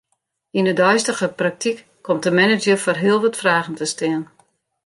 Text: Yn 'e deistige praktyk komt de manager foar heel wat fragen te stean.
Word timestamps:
Yn 0.57 0.67
'e 0.71 0.75
deistige 0.81 1.27
praktyk 1.39 1.77
komt 2.05 2.23
de 2.25 2.31
manager 2.39 2.77
foar 2.83 2.99
heel 3.05 3.19
wat 3.25 3.39
fragen 3.41 3.75
te 3.77 3.85
stean. 3.93 4.23